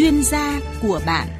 [0.00, 1.39] chuyên gia của bạn.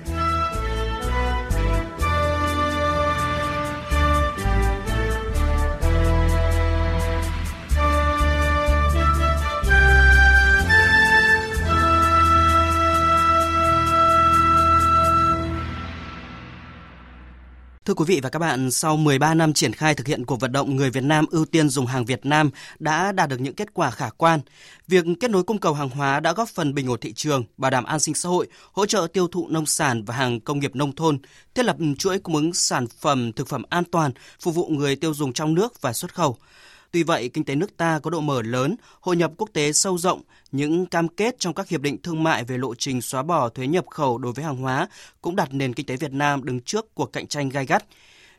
[17.91, 20.53] Thưa quý vị và các bạn, sau 13 năm triển khai thực hiện cuộc vận
[20.53, 23.75] động người Việt Nam ưu tiên dùng hàng Việt Nam đã đạt được những kết
[23.75, 24.41] quả khả quan.
[24.89, 27.71] Việc kết nối cung cầu hàng hóa đã góp phần bình ổn thị trường, bảo
[27.71, 30.77] đảm an sinh xã hội, hỗ trợ tiêu thụ nông sản và hàng công nghiệp
[30.77, 31.19] nông thôn,
[31.55, 35.15] thiết lập chuỗi cung ứng sản phẩm thực phẩm an toàn, phục vụ người tiêu
[35.15, 36.37] dùng trong nước và xuất khẩu.
[36.93, 39.99] Tuy vậy, kinh tế nước ta có độ mở lớn, hội nhập quốc tế sâu
[39.99, 40.23] rộng,
[40.53, 43.67] những cam kết trong các hiệp định thương mại về lộ trình xóa bỏ thuế
[43.67, 44.89] nhập khẩu đối với hàng hóa
[45.21, 47.85] cũng đặt nền kinh tế Việt Nam đứng trước cuộc cạnh tranh gai gắt.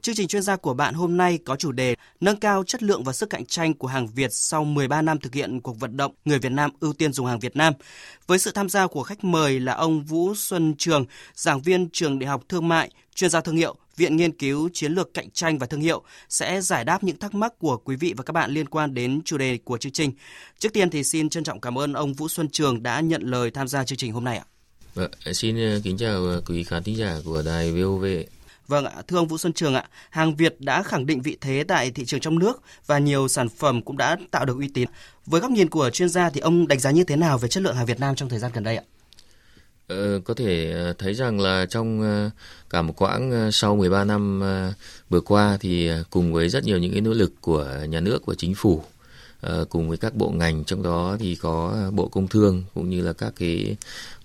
[0.01, 3.03] Chương trình chuyên gia của bạn hôm nay có chủ đề nâng cao chất lượng
[3.03, 6.13] và sức cạnh tranh của hàng Việt sau 13 năm thực hiện cuộc vận động
[6.25, 7.73] người Việt Nam ưu tiên dùng hàng Việt Nam.
[8.27, 12.19] Với sự tham gia của khách mời là ông Vũ Xuân Trường, giảng viên trường
[12.19, 15.57] Đại học Thương mại, chuyên gia thương hiệu, Viện Nghiên cứu Chiến lược Cạnh tranh
[15.57, 18.51] và Thương hiệu sẽ giải đáp những thắc mắc của quý vị và các bạn
[18.51, 20.11] liên quan đến chủ đề của chương trình.
[20.59, 23.51] Trước tiên thì xin trân trọng cảm ơn ông Vũ Xuân Trường đã nhận lời
[23.51, 24.45] tham gia chương trình hôm nay ạ.
[24.93, 28.05] Vâng, xin ờ, kính chào ờ, quý khán thính giả của đài VOV.
[28.71, 31.63] Vâng ạ, thưa ông Vũ Xuân Trường ạ, hàng Việt đã khẳng định vị thế
[31.67, 34.87] tại thị trường trong nước và nhiều sản phẩm cũng đã tạo được uy tín.
[35.25, 37.63] Với góc nhìn của chuyên gia thì ông đánh giá như thế nào về chất
[37.63, 38.83] lượng hàng Việt Nam trong thời gian gần đây ạ?
[39.87, 42.29] Ờ, có thể ờ, thấy rằng là trong ờ,
[42.69, 44.41] cả một quãng ờ, sau 13 năm
[45.09, 48.35] vừa qua thì cùng với rất nhiều những cái nỗ lực của nhà nước của
[48.35, 48.83] chính phủ
[49.69, 53.13] cùng với các bộ ngành trong đó thì có bộ công thương cũng như là
[53.13, 53.75] các cái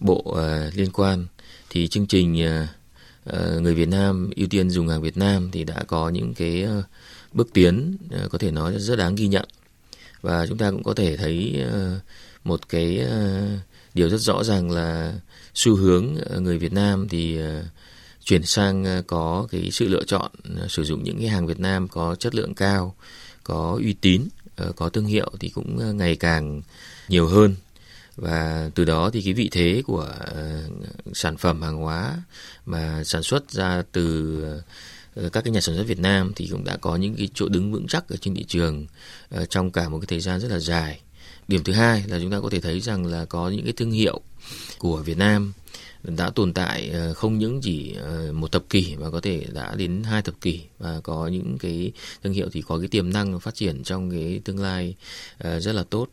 [0.00, 0.38] bộ
[0.75, 1.27] liên quan
[1.70, 2.47] thì chương trình
[3.27, 6.62] Ờ, người Việt Nam ưu tiên dùng hàng Việt Nam thì đã có những cái
[6.62, 6.82] ờ,
[7.32, 9.48] bước tiến ờ, có thể nói rất đáng ghi nhận.
[10.22, 11.64] Và chúng ta cũng có thể thấy
[12.44, 13.06] một cái
[13.94, 15.14] điều rất rõ ràng là
[15.54, 17.38] xu hướng người Việt Nam thì
[18.25, 20.31] chuyển sang có cái sự lựa chọn
[20.69, 22.94] sử dụng những cái hàng Việt Nam có chất lượng cao,
[23.44, 24.22] có uy tín,
[24.76, 26.62] có thương hiệu thì cũng ngày càng
[27.09, 27.54] nhiều hơn
[28.16, 30.62] và từ đó thì cái vị thế của ờ,
[31.15, 32.22] sản phẩm hàng hóa
[32.66, 34.43] mà sản xuất ra từ
[35.15, 37.49] ờ, các cái nhà sản xuất Việt Nam thì cũng đã có những cái chỗ
[37.49, 38.87] đứng vững chắc ở trên thị trường
[39.31, 41.00] ờ, trong cả một cái thời gian rất là dài.
[41.49, 43.91] Điểm thứ hai là chúng ta có thể thấy rằng là có những cái thương
[43.91, 44.21] hiệu
[44.78, 45.53] của Việt Nam
[46.06, 49.75] đã tồn tại ờ, không những chỉ ờ, một thập kỷ mà có thể đã
[49.75, 51.93] đến hai thập kỷ và có những cái
[52.25, 54.95] thương hiệu thì có cái tiềm năng phát triển trong cái tương lai
[55.39, 56.09] ờ, rất là tốt.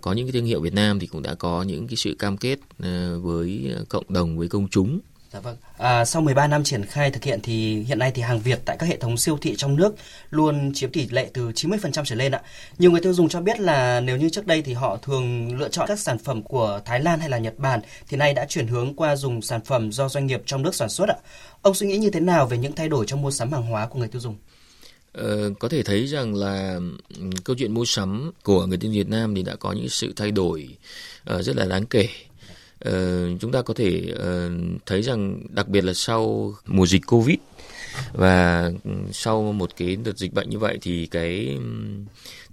[0.00, 2.36] Có những cái thương hiệu Việt Nam thì cũng đã có những cái sự cam
[2.36, 2.58] kết
[3.20, 5.00] với cộng đồng, với công chúng.
[5.32, 5.56] Dạ vâng.
[5.78, 8.76] À, sau 13 năm triển khai thực hiện thì hiện nay thì hàng Việt tại
[8.78, 9.94] các hệ thống siêu thị trong nước
[10.30, 12.42] luôn chiếm tỷ lệ từ 90% trở lên ạ.
[12.78, 15.68] Nhiều người tiêu dùng cho biết là nếu như trước đây thì họ thường lựa
[15.68, 18.66] chọn các sản phẩm của Thái Lan hay là Nhật Bản thì nay đã chuyển
[18.66, 21.16] hướng qua dùng sản phẩm do doanh nghiệp trong nước sản xuất ạ.
[21.62, 23.86] Ông suy nghĩ như thế nào về những thay đổi trong mua sắm hàng hóa
[23.86, 24.36] của người tiêu dùng?
[25.12, 26.80] Ờ, có thể thấy rằng là
[27.44, 30.12] câu chuyện mua sắm của người tiêu dùng Việt Nam thì đã có những sự
[30.16, 30.68] thay đổi
[31.34, 32.08] uh, rất là đáng kể
[32.88, 34.52] uh, chúng ta có thể uh,
[34.86, 37.36] thấy rằng đặc biệt là sau mùa dịch covid
[38.12, 41.62] và ừ, sau một cái đợt dịch bệnh như vậy thì cái ừ,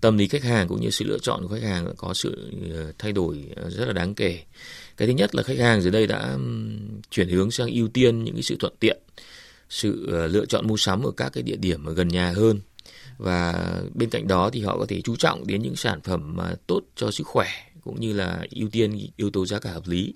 [0.02, 2.92] tâm lý khách hàng cũng như sự lựa chọn của khách hàng có sự ờ,
[3.00, 4.40] thay đổi rất là đáng kể.
[4.98, 6.40] Cái thứ nhất là khách hàng giờ đây đã ừ,
[7.12, 8.98] chuyển hướng sang ưu tiên những cái sự thuận tiện
[9.70, 12.60] sự lựa chọn mua sắm ở các cái địa điểm ở gần nhà hơn.
[13.18, 16.54] Và bên cạnh đó thì họ có thể chú trọng đến những sản phẩm mà
[16.68, 17.48] tốt cho sức khỏe
[17.86, 20.14] cũng như là ưu tiên yếu tố giá cả hợp lý.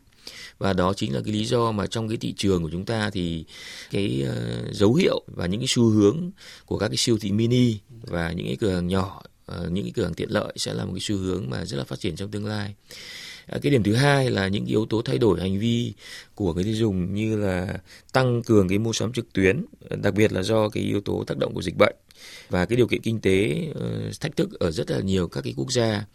[0.57, 3.09] Và đó chính là cái lý do mà trong cái thị trường của chúng ta
[3.09, 3.45] thì
[3.91, 6.31] cái uh, dấu hiệu và những cái xu hướng
[6.65, 9.21] của các cái siêu thị mini và những cái cửa hàng nhỏ
[9.51, 11.77] uh, những cái cửa hàng tiện lợi sẽ là một cái xu hướng mà rất
[11.77, 12.73] là phát triển trong tương lai.
[13.47, 15.93] Ờ, cái điểm thứ hai là những yếu tố thay đổi hành vi
[16.35, 17.79] của người tiêu dùng như là
[18.13, 21.37] tăng cường cái mua sắm trực tuyến đặc biệt là do cái yếu tố tác
[21.37, 21.95] động của dịch bệnh
[22.49, 25.53] và cái điều kiện kinh tế uh, thách thức ở rất là nhiều các cái
[25.57, 26.05] quốc gia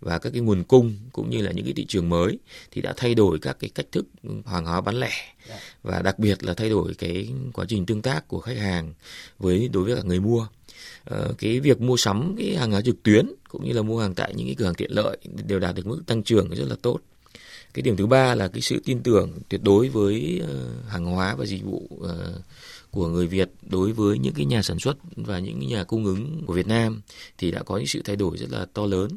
[0.00, 2.38] và các cái nguồn cung cũng như là những cái thị trường mới
[2.70, 4.06] thì đã thay đổi các cái cách thức
[4.46, 5.12] hàng hóa bán lẻ.
[5.48, 5.60] Dạ.
[5.82, 8.92] và đặc biệt là thay đổi cái quá trình tương tác của khách hàng
[9.38, 10.46] với đối với cả người mua.
[11.14, 14.14] Uh, cái việc mua sắm cái hàng hóa trực tuyến cũng như là mua hàng
[14.14, 16.76] tại những cái cửa hàng tiện lợi đều đạt được mức tăng trưởng rất là
[16.82, 17.00] tốt
[17.74, 21.34] cái điểm thứ ba là cái sự tin tưởng tuyệt đối với ờ, hàng hóa
[21.34, 22.42] và dịch vụ ờ,
[22.90, 26.04] của người Việt đối với những cái nhà sản xuất và những cái nhà cung
[26.04, 27.02] ứng của Việt Nam
[27.38, 29.10] thì đã có những sự thay đổi rất là to lớn.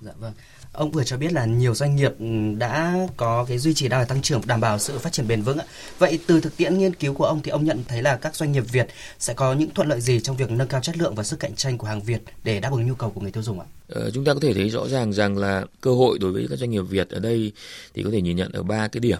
[0.00, 0.32] Dạ vâng.
[0.72, 2.26] Ông vừa cho biết là nhiều doanh nghiệp ừ,
[2.58, 5.58] đã có cái duy trì đang tăng trưởng đảm bảo sự phát triển bền vững.
[5.98, 8.52] Vậy từ thực tiễn nghiên cứu của ông thì ông nhận thấy là các doanh
[8.52, 11.22] nghiệp Việt sẽ có những thuận lợi gì trong việc nâng cao chất lượng và
[11.22, 13.60] sức cạnh tranh của hàng Việt để đáp ứng nhu cầu của người tiêu dùng
[13.60, 13.66] ạ?
[13.88, 16.58] Ờ, chúng ta có thể thấy rõ ràng rằng là cơ hội đối với các
[16.58, 17.52] doanh nghiệp Việt ở đây
[17.94, 19.18] thì có thể nhìn nhận ở ba cái điểm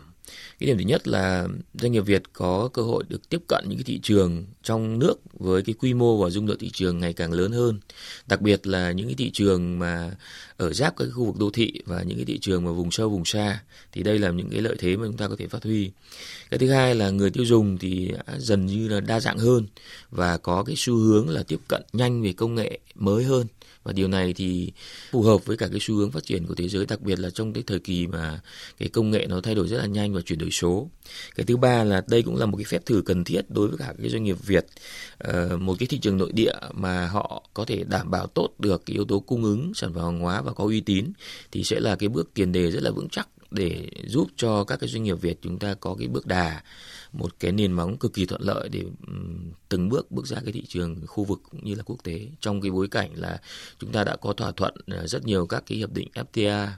[0.59, 3.79] cái điểm thứ nhất là doanh nghiệp Việt có cơ hội được tiếp cận những
[3.79, 7.13] cái thị trường trong nước với cái quy mô và dung lượng thị trường ngày
[7.13, 7.81] càng lớn hơn.
[8.27, 10.11] Đặc biệt là những cái thị trường mà
[10.57, 13.09] ở giáp các khu vực đô thị và những cái thị trường mà vùng sâu,
[13.09, 13.63] vùng xa,
[13.93, 15.91] thì đây là những cái lợi thế mà chúng ta có thể phát huy.
[16.51, 19.67] Cái thứ hai là người tiêu dùng thì dần như là đa dạng hơn
[20.11, 23.47] và có cái xu hướng là tiếp cận nhanh về công nghệ mới hơn.
[23.83, 24.73] Và điều này thì
[25.11, 27.31] phù hợp với cả cái xu hướng phát triển của thế giới, đặc biệt là
[27.31, 28.41] trong cái thời kỳ mà
[28.79, 30.91] cái công nghệ nó thay đổi rất là nhanh và chuyển đổi số.
[31.35, 33.79] Cái thứ ba là đây cũng là một cái phép thử cần thiết đối với
[33.79, 34.67] cả cái doanh nghiệp Việt.
[35.19, 38.87] Ờ, một cái thị trường nội địa mà họ có thể đảm bảo tốt được
[38.87, 41.13] cái yếu tố cung ứng, sản phẩm hàng hóa và có uy tín
[41.53, 44.81] thì sẽ là cái bước tiền đề rất là vững chắc để giúp cho các
[44.81, 46.63] cái doanh nghiệp Việt chúng ta có cái bước đà,
[47.13, 48.85] một cái nền móng cực kỳ thuận lợi để
[49.69, 52.29] từng bước bước ra cái thị trường khu vực cũng như là quốc tế.
[52.41, 53.41] Trong cái bối cảnh là
[53.79, 56.69] chúng ta đã có thỏa thuận ờ, rất nhiều các cái hiệp định FTA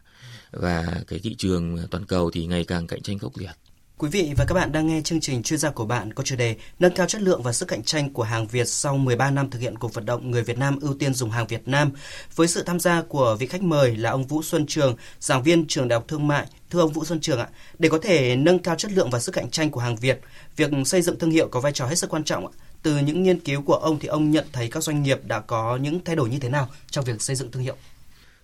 [0.51, 3.60] và cái thị trường toàn cầu thì ngày càng cạnh tranh khốc liệt.
[4.01, 6.37] Quý vị và các bạn đang nghe chương trình chuyên gia của bạn có chủ
[6.37, 9.51] đề nâng cao chất lượng và sức cạnh tranh của hàng Việt sau 13 năm
[9.51, 11.91] thực hiện cuộc vận động người Việt Nam ưu tiên dùng hàng Việt Nam
[12.37, 15.67] với sự tham gia của vị khách mời là ông Vũ Xuân Trường, giảng viên
[15.67, 16.47] trường Đại học Thương mại.
[16.71, 17.49] Thưa ông Vũ Xuân Trường ạ,
[17.79, 20.21] để có thể nâng cao chất lượng và sức cạnh tranh của hàng Việt,
[20.57, 22.47] việc xây dựng thương hiệu có vai trò hết sức quan trọng.
[22.47, 22.53] ạ.
[22.83, 25.77] Từ những nghiên cứu của ông thì ông nhận thấy các doanh nghiệp đã có
[25.77, 27.77] những thay đổi như thế nào trong việc xây dựng thương hiệu?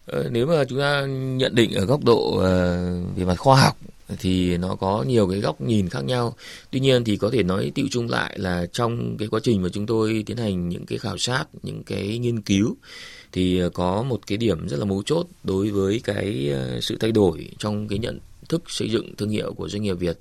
[0.06, 2.76] Ờ, nếu mà chúng ta nhận định ở góc độ ờ,
[3.16, 3.76] về mặt khoa học
[4.18, 6.36] thì nó có nhiều cái góc nhìn khác nhau.
[6.70, 9.68] Tuy nhiên thì có thể nói tiêu chung lại là trong cái quá trình mà
[9.68, 12.76] chúng tôi tiến hành những cái khảo sát, những cái nghiên cứu
[13.32, 16.96] thì ờ, có một cái điểm rất là mấu chốt đối với cái ờ, sự
[17.00, 18.18] thay đổi trong cái nhận
[18.48, 20.18] thức xây dựng thương hiệu của doanh nghiệp Việt.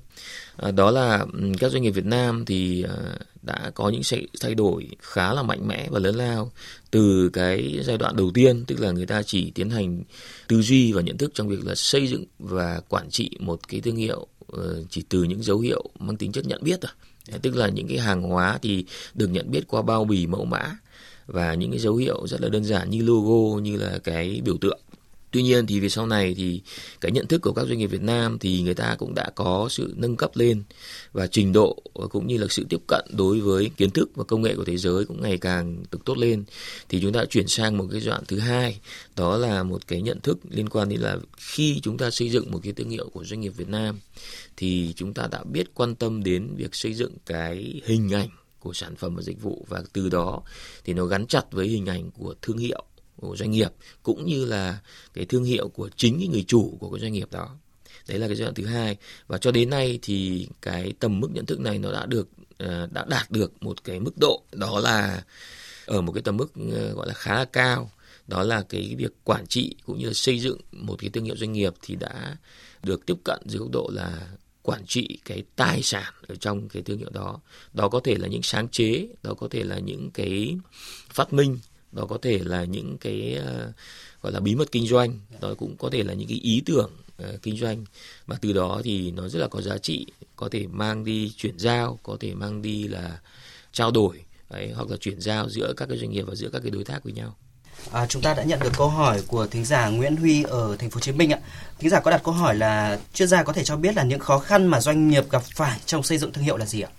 [0.57, 1.25] À, đó là
[1.59, 2.95] các doanh nghiệp Việt Nam thì à,
[3.41, 6.51] đã có những sự thay đổi khá là mạnh mẽ và lớn lao
[6.91, 10.03] từ cái giai đoạn đầu tiên, tức là người ta chỉ tiến hành
[10.47, 13.81] tư duy và nhận thức trong việc là xây dựng và quản trị một cái
[13.81, 16.91] thương hiệu ờ, chỉ từ những dấu hiệu mang tính chất nhận biết thôi.
[17.41, 20.77] Tức là những cái hàng hóa thì được nhận biết qua bao bì mẫu mã
[21.25, 24.57] và những cái dấu hiệu rất là đơn giản như logo, như là cái biểu
[24.57, 24.79] tượng.
[25.35, 26.61] Tuy nhiên thì về sau này thì
[27.01, 29.67] cái nhận thức của các doanh nghiệp Việt Nam thì người ta cũng đã có
[29.69, 30.63] sự nâng cấp lên
[31.13, 34.41] và trình độ cũng như là sự tiếp cận đối với kiến thức và công
[34.41, 36.43] nghệ của thế giới cũng ngày càng được tốt lên.
[36.89, 38.79] Thì chúng ta chuyển sang một cái đoạn thứ hai,
[39.15, 42.51] đó là một cái nhận thức liên quan đến là khi chúng ta xây dựng
[42.51, 43.99] một cái thương hiệu của doanh nghiệp Việt Nam
[44.57, 48.29] thì chúng ta đã biết quan tâm đến việc xây dựng cái hình ảnh
[48.59, 50.41] của sản phẩm và dịch vụ và từ đó
[50.83, 52.85] thì nó gắn chặt với hình ảnh của thương hiệu
[53.25, 53.71] của doanh nghiệp,
[54.03, 54.79] cũng như là
[55.13, 57.55] cái thương hiệu của chính cái người chủ của cái doanh nghiệp đó.
[58.07, 58.97] Đấy là cái giai đoạn thứ hai.
[59.27, 62.27] Và cho đến nay thì cái tầm mức nhận thức này nó đã được
[62.57, 65.23] ờ, đã đạt được một cái mức độ đó là
[65.85, 67.91] ở một cái tầm mức ờ, gọi là khá là cao.
[68.27, 71.35] Đó là cái việc quản trị cũng như là xây dựng một cái thương hiệu
[71.37, 72.37] doanh nghiệp thì đã
[72.83, 74.27] được tiếp cận dưới góc độ là
[74.61, 77.39] quản trị cái tài sản ở trong cái thương hiệu đó.
[77.73, 80.57] Đó có thể là những sáng chế, đó có thể là những cái
[81.09, 81.59] phát minh
[81.95, 83.71] đó có thể là những cái ờ,
[84.21, 86.91] gọi là bí mật kinh doanh đó cũng có thể là những cái ý tưởng
[87.23, 87.85] uh, kinh doanh
[88.27, 90.05] mà từ đó thì nó rất là có giá trị
[90.35, 93.19] có thể mang đi chuyển giao có thể mang đi là
[93.71, 96.59] trao đổi đấy, hoặc là chuyển giao giữa các cái doanh nghiệp và giữa các
[96.59, 97.35] cái đối tác với nhau
[97.91, 100.89] À, chúng ta đã nhận được câu hỏi của thính giả Nguyễn Huy ở thành
[100.89, 101.39] phố Hồ Chí Minh ạ.
[101.79, 104.19] Thính giả có đặt câu hỏi là chuyên gia có thể cho biết là những
[104.19, 106.89] khó khăn mà doanh nghiệp gặp phải trong xây dựng thương hiệu là gì ạ?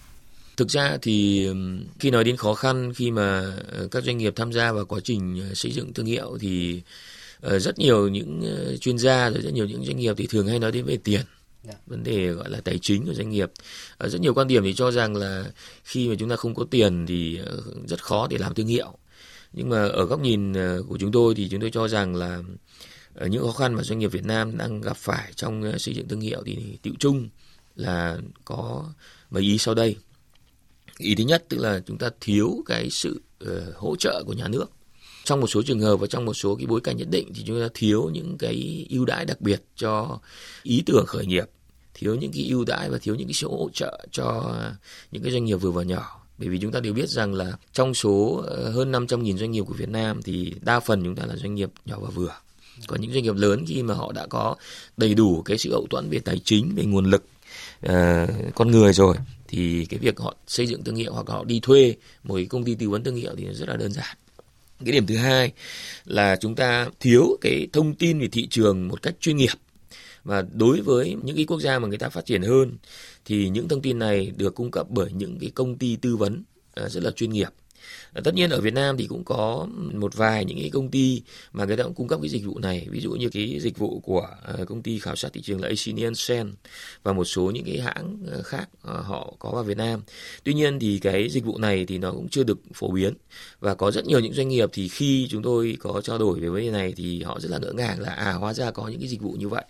[0.57, 1.49] Thực ra thì
[1.99, 5.01] khi nói đến khó khăn khi mà ờ, các doanh nghiệp tham gia vào quá
[5.05, 6.83] trình ờ, xây dựng thương hiệu thì
[7.41, 8.43] ờ, rất nhiều những
[8.81, 11.21] chuyên gia rồi rất nhiều những doanh nghiệp thì thường hay nói đến về tiền
[11.65, 11.75] dạ.
[11.87, 13.51] vấn đề gọi là tài chính của doanh nghiệp.
[14.01, 15.45] Rất nhiều quan điểm thì cho rằng là
[15.85, 17.41] khi mà chúng ta không có tiền thì
[17.89, 18.99] rất khó để làm thương hiệu.
[19.53, 20.53] Nhưng mà ở góc nhìn
[20.89, 22.43] của chúng tôi thì chúng tôi cho rằng là
[23.29, 26.21] những khó khăn mà doanh nghiệp Việt Nam đang gặp phải trong xây dựng thương
[26.21, 27.29] hiệu thì tự chung
[27.77, 28.85] là có
[29.31, 29.97] mấy ý sau đây
[30.99, 34.49] ý thứ nhất tức là chúng ta thiếu cái sự uh, hỗ trợ của nhà
[34.49, 34.67] nước.
[35.25, 37.43] Trong một số trường hợp và trong một số cái bối cảnh nhất định thì
[37.47, 40.19] chúng ta thiếu những cái ưu đãi đặc biệt cho
[40.62, 41.45] ý tưởng khởi nghiệp
[41.99, 44.55] thiếu những cái ưu đãi và thiếu những cái sự hỗ trợ cho
[45.12, 46.21] những cái doanh nghiệp vừa và nhỏ.
[46.38, 49.65] Bởi vì chúng ta đều biết rằng là trong số ờ, hơn 500.000 doanh nghiệp
[49.67, 52.33] của Việt Nam thì đa phần chúng ta là doanh nghiệp nhỏ và vừa.
[52.87, 54.57] Còn những doanh nghiệp lớn khi mà họ đã có
[54.97, 57.25] đầy đủ cái sự hậu thuẫn về tài chính, về nguồn lực,
[57.87, 59.17] uh, con người rồi
[59.49, 62.65] thì cái việc họ xây dựng thương hiệu hoặc họ đi thuê một cái công
[62.65, 64.17] ty tư vấn thương hiệu thì rất là đơn giản.
[64.85, 65.53] Cái điểm thứ hai
[66.05, 69.55] là chúng ta thiếu cái thông tin về thị trường một cách chuyên nghiệp.
[70.25, 72.76] Và đối với những cái quốc gia mà người ta phát triển hơn
[73.25, 76.45] thì những thông tin này được cung cấp bởi những cái công ty tư vấn
[76.75, 77.49] à, rất là chuyên nghiệp.
[78.12, 81.23] Ờ, tất nhiên ở Việt Nam thì cũng có một vài những cái công ty
[81.52, 82.87] mà người ta cũng cung cấp cái dịch vụ này.
[82.90, 85.68] Ví dụ như cái dịch vụ của ờ, công ty khảo sát thị trường là
[85.68, 86.52] Asian Sen
[87.02, 90.02] và một số những cái hãng ờ, khác họ có vào Việt Nam.
[90.45, 93.14] Tuy nhiên thì cái dịch vụ này thì nó cũng chưa được phổ biến
[93.61, 96.49] và có rất nhiều những doanh nghiệp thì khi chúng tôi có trao đổi về
[96.49, 99.00] vấn đề này thì họ rất là ngỡ ngàng là à hóa ra có những
[99.00, 99.64] cái dịch vụ như vậy.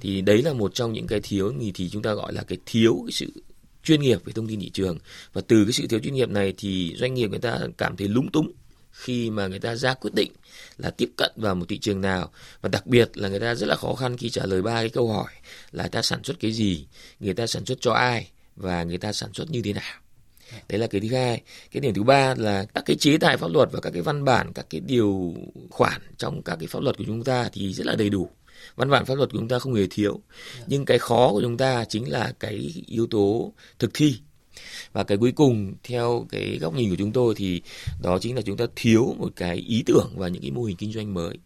[0.00, 3.02] Thì đấy là một trong những cái thiếu thì chúng ta gọi là cái thiếu
[3.06, 3.32] cái sự
[3.84, 4.98] chuyên nghiệp về thông tin thị trường.
[5.32, 8.08] Và từ cái sự thiếu chuyên nghiệp này thì doanh nghiệp người ta cảm thấy
[8.08, 8.52] lúng túng
[8.92, 10.32] khi mà người ta ra quyết định
[10.78, 12.32] là tiếp cận vào một thị trường nào.
[12.60, 14.88] Và đặc biệt là người ta rất là khó khăn khi trả lời ba cái
[14.88, 15.30] câu hỏi
[15.72, 16.86] là ta sản xuất cái gì,
[17.20, 19.94] người ta sản xuất cho ai và người ta sản xuất như thế nào.
[20.68, 21.42] Đấy là cái thứ hai.
[21.70, 24.24] Cái điểm thứ ba là các cái chế tài pháp luật và các cái văn
[24.24, 25.34] bản, các cái điều
[25.70, 28.30] khoản trong các cái pháp luật của chúng ta thì rất là đầy đủ
[28.76, 30.20] văn bản pháp luật của chúng ta không hề thiếu.
[30.66, 34.16] Nhưng cái khó của chúng ta chính là cái yếu tố thực thi.
[34.92, 37.62] Và cái cuối cùng theo cái góc nhìn của chúng tôi thì
[38.02, 40.76] đó chính là chúng ta thiếu một cái ý tưởng và những cái mô hình
[40.76, 41.38] kinh doanh mới.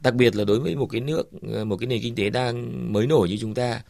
[0.00, 3.06] Đặc biệt là đối với một cái nước một cái nền kinh tế đang mới
[3.06, 3.82] nổi như chúng ta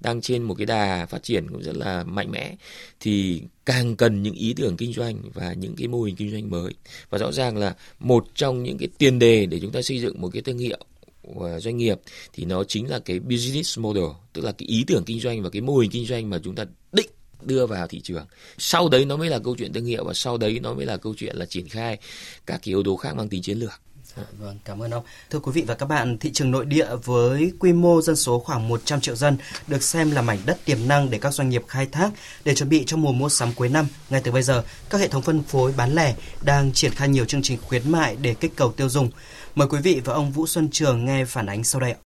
[0.00, 2.56] đang trên một cái đà phát triển cũng rất là mạnh mẽ
[3.00, 6.50] thì càng cần những ý tưởng kinh doanh và những cái mô hình kinh doanh
[6.50, 6.72] mới.
[7.10, 10.20] Và rõ ràng là một trong những cái tiền đề để chúng ta xây dựng
[10.20, 10.78] một cái thương hiệu
[11.58, 12.00] doanh nghiệp
[12.32, 15.50] thì nó chính là cái business model, tức là cái ý tưởng kinh doanh và
[15.50, 17.10] cái mô hình kinh doanh mà chúng ta định
[17.42, 18.26] đưa vào thị trường.
[18.58, 20.96] Sau đấy nó mới là câu chuyện thương hiệu và sau đấy nó mới là
[20.96, 21.98] câu chuyện là triển khai
[22.46, 23.80] các cái yếu tố khác mang tính chiến lược.
[24.16, 25.04] Dạ, vâng, cảm ơn ông.
[25.30, 28.38] Thưa quý vị và các bạn, thị trường nội địa với quy mô dân số
[28.38, 29.36] khoảng 100 triệu dân
[29.66, 32.10] được xem là mảnh đất tiềm năng để các doanh nghiệp khai thác
[32.44, 33.86] để chuẩn bị cho mùa mua sắm cuối năm.
[34.10, 37.24] Ngay từ bây giờ, các hệ thống phân phối bán lẻ đang triển khai nhiều
[37.24, 39.10] chương trình khuyến mại để kích cầu tiêu dùng.
[39.54, 42.09] Mời quý vị và ông Vũ Xuân Trường nghe phản ánh sau đây ạ.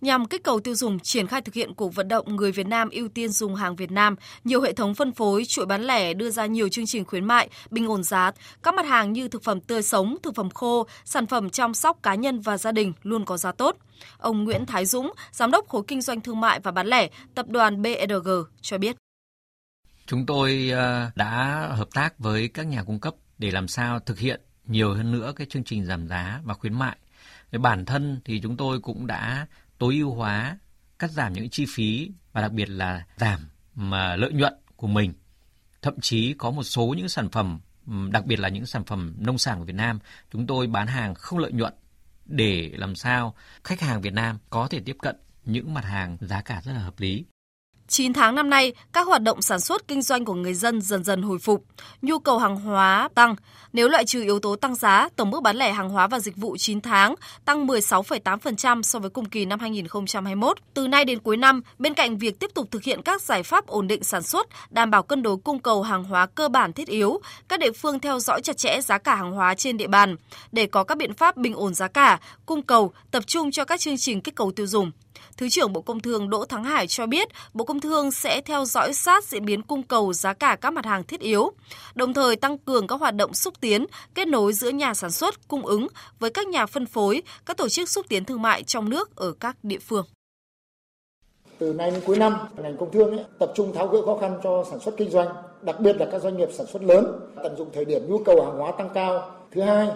[0.00, 2.90] Nhằm kích cầu tiêu dùng, triển khai thực hiện cuộc vận động người Việt Nam
[2.90, 6.30] ưu tiên dùng hàng Việt Nam, nhiều hệ thống phân phối, chuỗi bán lẻ đưa
[6.30, 8.30] ra nhiều chương trình khuyến mại, bình ổn giá.
[8.62, 12.02] Các mặt hàng như thực phẩm tươi sống, thực phẩm khô, sản phẩm chăm sóc
[12.02, 13.76] cá nhân và gia đình luôn có giá tốt.
[14.18, 17.48] Ông Nguyễn Thái Dũng, Giám đốc khối kinh doanh thương mại và bán lẻ, tập
[17.48, 18.28] đoàn BRG
[18.60, 18.96] cho biết.
[20.06, 24.18] Chúng tôi à, đã hợp tác với các nhà cung cấp để làm sao thực
[24.18, 26.96] hiện nhiều hơn nữa cái chương trình giảm giá và khuyến mại.
[27.52, 29.46] Bản thân thì chúng tôi cũng đã
[29.78, 30.58] tối ưu hóa,
[30.98, 33.40] cắt giảm những chi phí và đặc biệt là giảm
[33.74, 35.14] mà lợi nhuận của mình.
[35.82, 37.60] Thậm chí có một số những sản phẩm,
[38.10, 39.98] đặc biệt là những sản phẩm nông sản của Việt Nam,
[40.32, 41.74] chúng tôi bán hàng không lợi nhuận
[42.24, 46.42] để làm sao khách hàng Việt Nam có thể tiếp cận những mặt hàng giá
[46.42, 47.24] cả rất là hợp lý.
[47.88, 51.04] 9 tháng năm nay, các hoạt động sản xuất kinh doanh của người dân dần
[51.04, 51.64] dần hồi phục,
[52.02, 53.36] nhu cầu hàng hóa tăng.
[53.72, 56.36] Nếu loại trừ yếu tố tăng giá, tổng mức bán lẻ hàng hóa và dịch
[56.36, 57.14] vụ 9 tháng
[57.44, 60.58] tăng 16,8% so với cùng kỳ năm 2021.
[60.74, 63.66] Từ nay đến cuối năm, bên cạnh việc tiếp tục thực hiện các giải pháp
[63.66, 66.88] ổn định sản xuất, đảm bảo cân đối cung cầu hàng hóa cơ bản thiết
[66.88, 70.16] yếu, các địa phương theo dõi chặt chẽ giá cả hàng hóa trên địa bàn
[70.52, 73.80] để có các biện pháp bình ổn giá cả, cung cầu, tập trung cho các
[73.80, 74.90] chương trình kích cầu tiêu dùng.
[75.36, 78.64] Thứ trưởng Bộ Công Thương Đỗ Thắng Hải cho biết, Bộ Công Thương sẽ theo
[78.64, 81.52] dõi sát diễn biến cung cầu giá cả các mặt hàng thiết yếu,
[81.94, 85.48] đồng thời tăng cường các hoạt động xúc tiến, kết nối giữa nhà sản xuất,
[85.48, 85.86] cung ứng
[86.18, 89.32] với các nhà phân phối, các tổ chức xúc tiến thương mại trong nước ở
[89.40, 90.04] các địa phương.
[91.58, 94.40] Từ nay đến cuối năm, ngành công thương ấy, tập trung tháo gỡ khó khăn
[94.44, 95.28] cho sản xuất kinh doanh,
[95.62, 98.44] đặc biệt là các doanh nghiệp sản xuất lớn, tận dụng thời điểm nhu cầu
[98.44, 99.30] hàng hóa tăng cao.
[99.50, 99.88] Thứ hai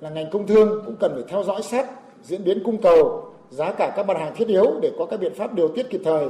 [0.00, 1.86] là ngành công thương cũng cần phải theo dõi sát
[2.22, 5.32] diễn biến cung cầu giá cả các mặt hàng thiết yếu để có các biện
[5.38, 6.28] pháp điều tiết kịp thời,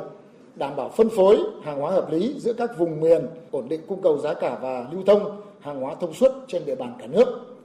[0.54, 4.02] đảm bảo phân phối hàng hóa hợp lý giữa các vùng miền, ổn định cung
[4.02, 7.56] cầu giá cả và lưu thông hàng hóa thông suốt trên địa bàn cả nước.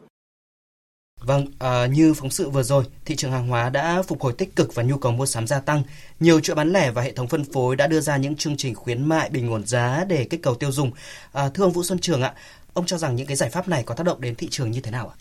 [1.24, 4.55] Vâng, à, như phóng sự vừa rồi, thị trường hàng hóa đã phục hồi tích
[4.55, 5.84] cực và nhu cầu mua sắm gia tăng.
[6.20, 8.75] Nhiều chuỗi bán lẻ và hệ thống phân phối đã đưa ra những chương trình
[8.75, 10.91] khuyến mại bình ổn giá để kích cầu tiêu dùng.
[11.31, 12.34] À, thưa ông Vũ Xuân Trường ạ,
[12.74, 14.81] ông cho rằng những cái giải pháp này có tác động đến thị trường như
[14.81, 15.15] thế nào ạ?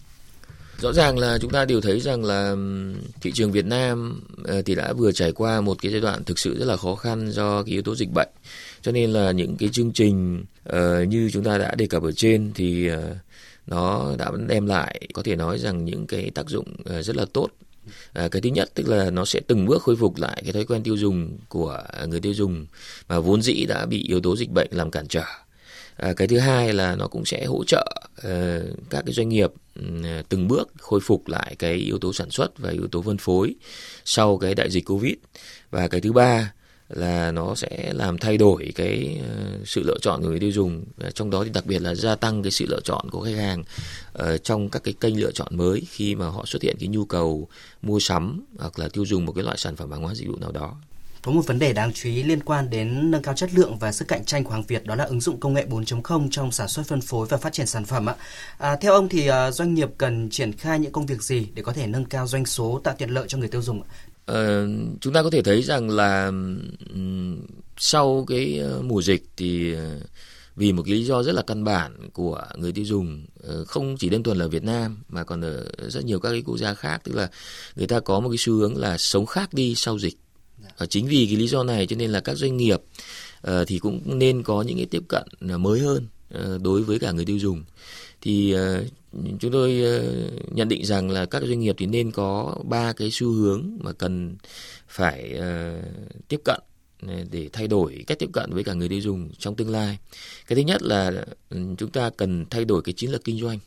[0.80, 2.56] Rõ ràng là chúng ta đều thấy rằng là
[3.20, 6.38] thị trường Việt Nam ờ, thì đã vừa trải qua một cái giai đoạn thực
[6.38, 8.28] sự rất là khó khăn do cái yếu tố dịch bệnh.
[8.82, 12.12] Cho nên là những cái chương trình uh, như chúng ta đã đề cập ở
[12.12, 12.99] trên thì uh,
[13.66, 17.25] nó đã đem lại có thể nói rằng những cái tác dụng uh, rất là
[17.32, 17.49] tốt.
[18.12, 20.64] À, cái thứ nhất tức là nó sẽ từng bước khôi phục lại cái thói
[20.64, 22.66] quen tiêu dùng của người tiêu dùng
[23.08, 25.25] mà vốn dĩ đã bị yếu tố dịch bệnh làm cản trở
[26.00, 29.52] à, cái thứ hai là nó cũng sẽ hỗ trợ ờ, các cái doanh nghiệp
[29.75, 29.83] ừ,
[30.28, 33.54] từng bước khôi phục lại cái yếu tố sản xuất và yếu tố phân phối
[34.04, 35.14] sau cái đại dịch covid.
[35.71, 36.52] Và cái thứ ba
[36.88, 40.85] là nó sẽ làm thay đổi cái ờ, sự lựa chọn của người tiêu dùng.
[41.14, 43.64] Trong đó thì đặc biệt là gia tăng cái sự lựa chọn của khách hàng
[44.12, 47.04] ờ, trong các cái kênh lựa chọn mới khi mà họ xuất hiện cái nhu
[47.04, 47.49] cầu
[47.83, 50.37] mua sắm hoặc là tiêu dùng một cái loại sản phẩm hàng hóa dịch vụ
[50.37, 50.76] nào đó
[51.22, 53.92] có một vấn đề đáng chú ý liên quan đến nâng cao chất lượng và
[53.92, 56.68] sức cạnh tranh của hàng Việt đó là ứng dụng công nghệ 4.0 trong sản
[56.68, 58.14] xuất phân phối và phát triển sản phẩm ạ.
[58.58, 61.62] À, theo ông thì à, doanh nghiệp cần triển khai những công việc gì để
[61.62, 63.88] có thể nâng cao doanh số tạo tiện lợi cho người tiêu dùng ạ?
[64.26, 64.68] Ờ,
[65.00, 66.32] chúng ta có thể thấy rằng là
[67.76, 70.00] sau cái ờ, mùa dịch thì ờ,
[70.56, 73.96] vì một cái lý do rất là căn bản của người tiêu dùng ờ, không
[73.98, 76.74] chỉ đơn thuần là Việt Nam mà còn ở rất nhiều các cái quốc gia
[76.74, 77.28] khác tức là
[77.76, 80.14] người ta có một cái xu hướng là sống khác đi sau dịch
[80.80, 82.80] Ờ, chính vì cái lý do này cho nên là các doanh nghiệp
[83.49, 86.99] uh, thì cũng nên có những cái tiếp cận ờ, mới hơn uh, đối với
[86.99, 87.64] cả người tiêu dùng
[88.20, 88.87] thì uh,
[89.40, 93.08] chúng tôi uh, nhận định rằng là các doanh nghiệp thì nên có ba cái
[93.12, 94.37] xu hướng mà cần
[94.88, 95.84] phải uh,
[96.28, 96.60] tiếp cận
[97.30, 99.99] để thay đổi cách tiếp cận với cả người tiêu dùng trong tương lai.
[100.46, 103.58] Cái thứ nhất là ừ, chúng ta cần thay đổi cái chiến lược kinh doanh.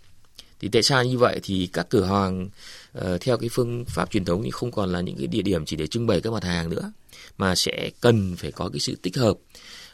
[0.63, 1.39] Thì tại sao như vậy?
[1.43, 2.49] Thì các cửa hàng
[2.97, 5.65] uh, theo cái phương pháp truyền thống thì không còn là những cái địa điểm
[5.65, 6.91] chỉ để trưng bày các mặt hàng nữa
[7.37, 9.37] mà sẽ cần phải có cái sự tích hợp.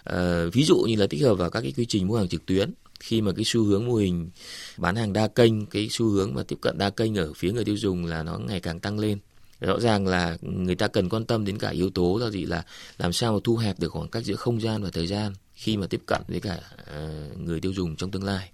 [0.09, 2.45] Uh, ví dụ như là tích hợp vào các cái quy trình mua hàng trực
[2.45, 4.29] tuyến khi mà cái xu hướng mô hình
[4.77, 7.65] bán hàng đa kênh cái xu hướng mà tiếp cận đa kênh ở phía người
[7.65, 9.17] tiêu dùng là nó ngày càng tăng lên.
[9.59, 12.63] Rõ ràng là người ta cần quan tâm đến cả yếu tố là gì là
[12.97, 15.77] làm sao mà thu hẹp được khoảng cách giữa không gian và thời gian khi
[15.77, 18.49] mà tiếp cận với cả uh, người tiêu dùng trong tương lai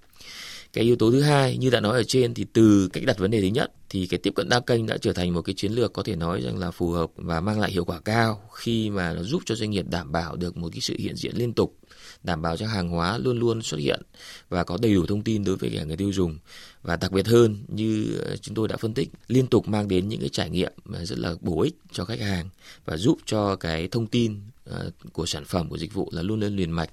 [0.75, 3.31] cái yếu tố thứ hai, như đã nói ở trên, thì từ cách đặt vấn
[3.31, 5.71] đề thứ nhất, thì cái tiếp cận đa kênh đã trở thành một cái chiến
[5.71, 8.89] lược có thể nói rằng là phù hợp và mang lại hiệu quả cao khi
[8.89, 11.53] mà nó giúp cho doanh nghiệp đảm bảo được một cái sự hiện diện liên
[11.53, 11.77] tục,
[12.23, 14.01] đảm bảo cho hàng hóa luôn luôn xuất hiện
[14.49, 16.37] và có đầy đủ thông tin đối với cả người tiêu dùng.
[16.81, 20.09] Và đặc biệt hơn, như ờ, chúng tôi đã phân tích, liên tục mang đến
[20.09, 22.49] những cái trải nghiệm ờ, rất là bổ ích cho khách hàng
[22.85, 26.39] và giúp cho cái thông tin ờ, của sản phẩm, của dịch vụ là luôn
[26.39, 26.89] luôn liền mạch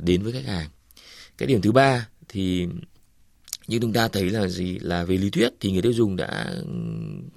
[0.00, 0.68] đến với khách hàng.
[1.38, 2.66] Cái điểm thứ ba thì
[3.68, 4.78] như chúng ta thấy là gì?
[4.78, 6.54] Là về lý thuyết thì người tiêu dùng đã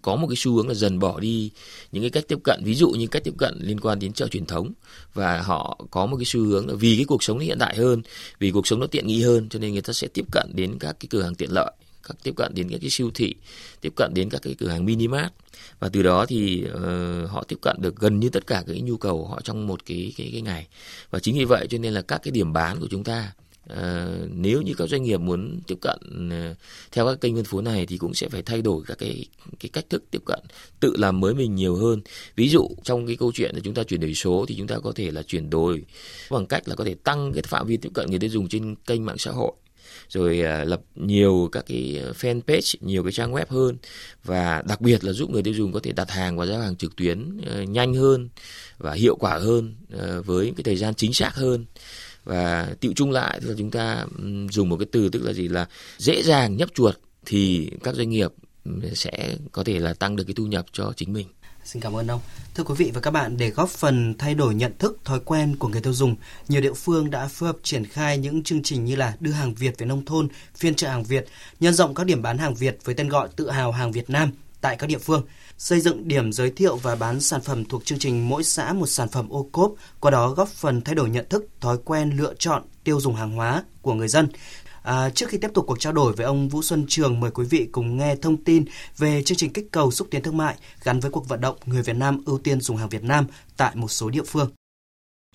[0.02, 1.52] có một cái xu hướng là dần bỏ đi
[1.92, 4.28] những cái cách tiếp cận ví dụ như cách tiếp cận liên quan đến chợ
[4.28, 4.74] truyền thống.
[5.14, 7.76] Và họ có một cái xu hướng là vì cái cuộc sống nó hiện đại
[7.76, 8.02] hơn
[8.40, 10.78] vì cuộc sống nó tiện nghi hơn cho nên người ta sẽ tiếp cận đến
[10.80, 11.72] các cái cửa hàng tiện lợi
[12.04, 13.36] các tiếp cận đến các cái siêu thị
[13.82, 15.32] tiếp cận đến các cái cửa hàng mini mart
[15.80, 18.98] và từ đó thì uh, họ tiếp cận được gần như tất cả cái nhu
[18.98, 20.68] cầu họ trong một cái cái cái ngày.
[21.10, 23.32] Và chính vì vậy cho nên là các cái điểm bán của chúng ta
[23.70, 26.56] À, nếu như các doanh nghiệp muốn tiếp cận à,
[26.92, 29.26] theo các kênh phân phối này thì cũng sẽ phải thay đổi các cái
[29.60, 30.40] cái cách thức tiếp cận
[30.80, 32.02] tự làm mới mình nhiều hơn.
[32.36, 34.80] Ví dụ trong cái câu chuyện là chúng ta chuyển đổi số thì chúng ta
[34.80, 35.84] có thể là chuyển đổi
[36.32, 38.76] bằng cách là có thể tăng cái phạm vi tiếp cận người tiêu dùng trên
[38.76, 39.54] kênh mạng xã hội
[40.10, 43.78] rồi à, lập nhiều các cái fanpage nhiều cái trang web hơn
[44.24, 46.76] và đặc biệt là giúp người tiêu dùng có thể đặt hàng và giao hàng
[46.76, 48.30] trực tuyến à, nhanh hơn
[48.78, 51.66] và hiệu quả hơn à, với cái thời gian chính xác hơn
[52.24, 54.06] và tiệu chung lại thì chúng ta
[54.52, 58.10] dùng một cái từ tức là gì là dễ dàng nhấp chuột thì các doanh
[58.10, 58.32] nghiệp
[58.94, 61.28] sẽ có thể là tăng được cái thu nhập cho chính mình.
[61.64, 62.22] Xin cảm ơn ông.
[62.56, 65.56] Thưa quý vị và các bạn, để góp phần thay đổi nhận thức, thói quen
[65.56, 66.16] của người tiêu dùng,
[66.48, 69.54] nhiều địa phương đã phối hợp triển khai những chương trình như là đưa hàng
[69.54, 71.26] Việt về nông thôn, phiên chợ hàng Việt,
[71.60, 74.32] nhân rộng các điểm bán hàng Việt với tên gọi tự hào hàng Việt Nam
[74.62, 75.24] tại các địa phương,
[75.58, 78.88] xây dựng điểm giới thiệu và bán sản phẩm thuộc chương trình mỗi xã một
[78.88, 82.34] sản phẩm ô cốp, qua đó góp phần thay đổi nhận thức, thói quen lựa
[82.40, 84.28] chọn tiêu dùng hàng hóa của người dân.
[84.82, 87.46] À, trước khi tiếp tục cuộc trao đổi với ông Vũ Xuân Trường, mời quý
[87.46, 88.66] vị cùng nghe thông tin
[88.98, 91.82] về chương trình kích cầu xúc tiến thương mại gắn với cuộc vận động người
[91.82, 93.26] Việt Nam ưu tiên dùng hàng Việt Nam
[93.58, 94.50] tại một số địa phương.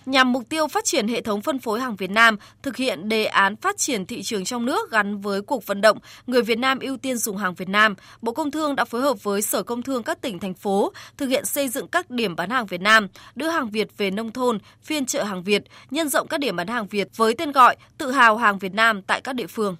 [0.05, 3.25] Nhằm mục tiêu phát triển hệ thống phân phối hàng Việt Nam, thực hiện đề
[3.25, 6.79] án phát triển thị trường trong nước gắn với cuộc vận động người Việt Nam
[6.79, 9.81] ưu tiên dùng hàng Việt Nam, Bộ Công Thương đã phối hợp với Sở Công
[9.81, 13.07] Thương các tỉnh thành phố thực hiện xây dựng các điểm bán hàng Việt Nam,
[13.35, 16.67] đưa hàng Việt về nông thôn, phiên chợ hàng Việt, nhân rộng các điểm bán
[16.67, 19.75] hàng Việt với tên gọi tự hào hàng Việt Nam tại các địa phương.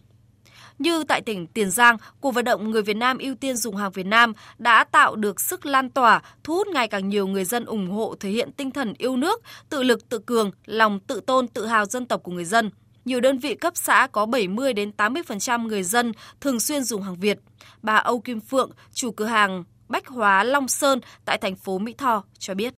[0.80, 3.92] Như tại tỉnh Tiền Giang, cuộc vận động người Việt Nam ưu tiên dùng hàng
[3.92, 7.66] Việt Nam đã tạo được sức lan tỏa, thu hút ngày càng nhiều người dân
[7.66, 11.48] ủng hộ thể hiện tinh thần yêu nước, tự lực tự cường, lòng tự tôn
[11.48, 12.70] tự hào dân tộc của người dân.
[13.06, 16.12] Nhiều đơn vị cấp xã có 70 đến 80% người dân
[16.42, 17.40] thường xuyên dùng hàng Việt.
[17.82, 21.94] Bà Âu Kim Phượng, chủ cửa hàng Bách Hóa Long Sơn tại thành phố Mỹ
[21.98, 22.74] Tho cho biết.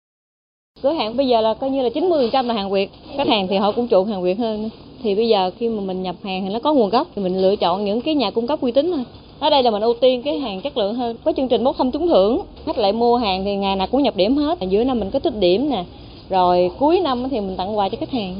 [0.82, 2.90] Cửa hàng bây giờ là coi như là 90% là hàng Việt.
[3.18, 4.70] Khách hàng thì họ cũng chuộng hàng Việt hơn
[5.04, 7.42] thì bây giờ khi mà mình nhập hàng thì nó có nguồn gốc, thì mình
[7.42, 9.04] lựa chọn những cái nhà cung cấp uy tín thôi.
[9.40, 11.16] Ở đây là mình ưu tiên cái hàng chất lượng hơn.
[11.24, 14.04] Có chương trình bốc thăm trúng thưởng, khách lại mua hàng thì ngày nào cũng
[14.04, 14.60] nhập điểm hết.
[14.62, 15.84] Giữa năm mình có tích điểm nè.
[16.30, 18.36] Rồi cuối năm thì mình tặng quà cho khách hàng.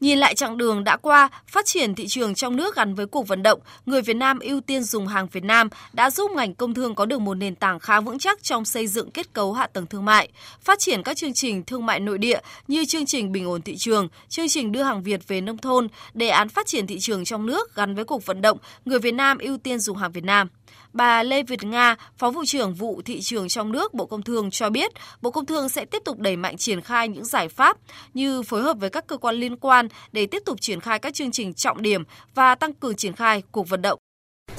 [0.00, 3.28] Nhìn lại chặng đường đã qua, phát triển thị trường trong nước gắn với cuộc
[3.28, 6.74] vận động, người Việt Nam ưu tiên dùng hàng Việt Nam đã giúp ngành công
[6.74, 9.66] thương có được một nền tảng khá vững chắc trong xây dựng kết cấu hạ
[9.66, 10.28] tầng thương mại,
[10.60, 13.76] phát triển các chương trình thương mại nội địa như chương trình bình ổn thị
[13.76, 17.24] trường, chương trình đưa hàng Việt về nông thôn, đề án phát triển thị trường
[17.24, 20.24] trong nước gắn với cuộc vận động người Việt Nam ưu tiên dùng hàng Việt
[20.24, 20.48] Nam.
[20.92, 24.50] Bà Lê Việt Nga, Phó vụ trưởng vụ thị trường trong nước Bộ Công Thương
[24.50, 27.76] cho biết, Bộ Công Thương sẽ tiếp tục đẩy mạnh triển khai những giải pháp
[28.14, 31.14] như phối hợp với các cơ quan liên quan để tiếp tục triển khai các
[31.14, 33.99] chương trình trọng điểm và tăng cường triển khai cuộc vận động.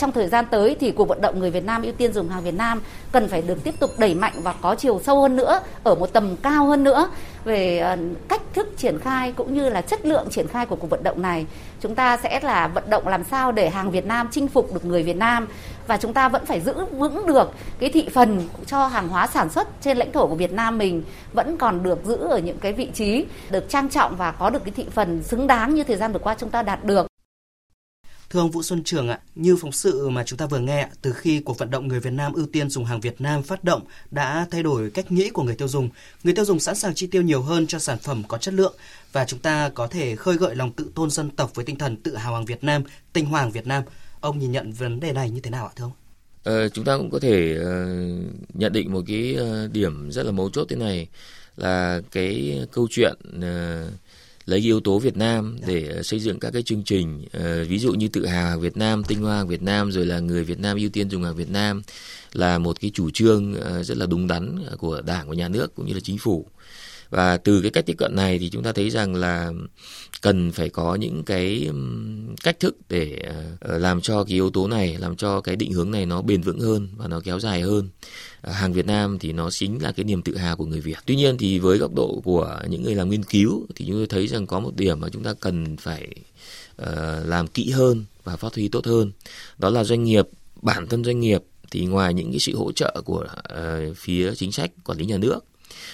[0.02, 2.44] Trong thời gian tới thì cuộc vận động người Việt Nam ưu tiên dùng hàng
[2.44, 5.60] Việt Nam cần phải được tiếp tục đẩy mạnh và có chiều sâu hơn nữa,
[5.84, 7.10] ở một tầm cao hơn nữa
[7.44, 10.90] về ờ, cách thức triển khai cũng như là chất lượng triển khai của cuộc
[10.90, 11.46] vận động này.
[11.82, 14.86] Chúng ta sẽ là vận động làm sao để hàng Việt Nam chinh phục được
[14.86, 15.48] người Việt Nam
[15.88, 19.50] và chúng ta vẫn phải giữ vững được cái thị phần cho hàng hóa sản
[19.50, 22.74] xuất trên lãnh thổ của Việt Nam mình vẫn còn được giữ ở những cái
[22.74, 25.98] vị trí được trang trọng và có được cái thị phần xứng đáng như thời
[25.98, 27.11] gian vừa qua chúng ta đạt được.
[28.32, 31.14] Thưa ông Vũ Xuân Trường ạ, như phóng sự mà chúng ta vừa nghe, từ
[31.14, 33.82] khi cuộc vận động người Việt Nam ưu tiên dùng hàng Việt Nam phát động
[34.12, 35.90] đã thay đổi cách nghĩ của người tiêu dùng.
[36.24, 38.76] Người tiêu dùng sẵn sàng chi tiêu nhiều hơn cho sản phẩm có chất lượng
[39.12, 41.98] và chúng ta có thể khơi gợi lòng tự tôn dân tộc với tinh thần
[41.98, 43.84] tự hào hàng Việt Nam, tinh hoàng Việt Nam.
[44.20, 45.92] Ông nhìn nhận vấn đề này như thế nào ạ thưa ông?
[46.44, 47.66] Ờ, chúng ta cũng có thể uh,
[48.54, 51.08] nhận định một cái uh, điểm rất là mấu chốt thế này
[51.58, 53.94] là cái câu chuyện uh,
[54.46, 57.80] lấy yếu tố Việt Nam để ờ, xây dựng các cái chương trình uh, ví
[57.80, 60.78] dụ như tự hào Việt Nam, tinh hoa Việt Nam rồi là người Việt Nam
[60.78, 61.82] ưu tiên dùng hàng Việt Nam
[62.34, 65.76] là một cái chủ trương uh, rất là đúng đắn của Đảng của nhà nước
[65.76, 66.46] cũng như là chính phủ
[67.12, 69.52] và từ cái cách tiếp cận này thì chúng ta thấy rằng là
[70.22, 71.70] cần phải có những cái
[72.44, 75.72] cách thức để ờ, ờ, làm cho cái yếu tố này làm cho cái định
[75.72, 77.90] hướng này nó bền vững hơn và nó kéo dài hơn
[78.42, 80.98] ờ, hàng Việt Nam thì nó chính là cái niềm tự hào của người Việt.
[81.06, 84.08] Tuy nhiên thì với góc độ của những người làm nghiên cứu thì chúng tôi
[84.08, 86.08] thấy rằng có một điểm mà chúng ta cần phải
[87.26, 89.12] làm kỹ hơn và phát huy tốt hơn.
[89.58, 90.28] Đó là doanh nghiệp,
[90.62, 94.52] bản thân doanh nghiệp thì ngoài những cái sự hỗ trợ của uh, phía chính
[94.52, 95.40] sách quản lý nhà nước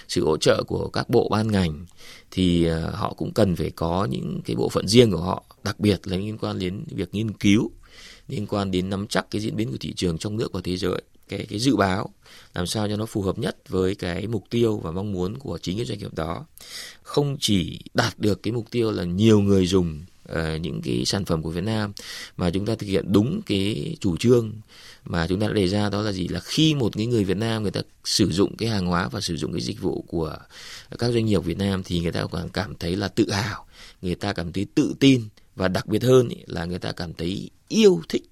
[0.08, 1.86] sự hỗ trợ của các bộ ban ngành,
[2.32, 5.80] thì ờ, họ cũng cần phải có những cái bộ phận riêng của họ, đặc
[5.80, 7.72] biệt là liên quan đến việc nghiên cứu,
[8.28, 10.78] liên quan đến nắm chắc cái diễn biến của thị trường trong nước và thế
[10.78, 12.10] giới, cái cái dự báo,
[12.54, 15.58] làm sao cho nó phù hợp nhất với cái mục tiêu và mong muốn của
[15.58, 16.46] chính cái doanh nghiệp đó.
[17.04, 21.26] Không chỉ đạt được cái mục tiêu là nhiều người dùng uh, những cái sản
[21.26, 21.94] phẩm của Việt Nam.
[22.38, 24.52] Mà chúng ta thực hiện đúng cái chủ trương
[25.06, 26.28] mà chúng ta đã đề ra đó là gì?
[26.28, 29.22] Là khi một cái người Việt Nam người ta sử dụng cái hàng hóa và
[29.22, 30.38] sử dụng cái dịch vụ của
[31.00, 33.66] các doanh nghiệp Việt Nam thì người ta còn cảm thấy là tự hào.
[34.02, 35.22] Người ta cảm thấy tự tin
[35.56, 38.24] và đặc biệt hơn là người ta cảm thấy yêu thích